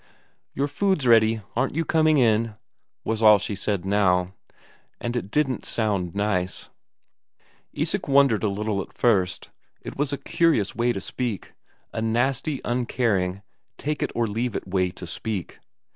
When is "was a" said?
9.97-10.17